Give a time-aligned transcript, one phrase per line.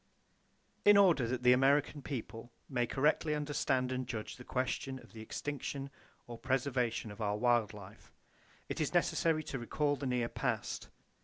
[0.83, 5.21] In order that the American people may correctly understand and judge the question of the
[5.21, 5.91] extinction
[6.25, 8.11] or preservation of our wild life,
[8.67, 10.89] it is necessary to recall the near past.